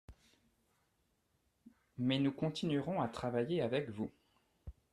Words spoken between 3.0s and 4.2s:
à travailler avec vous.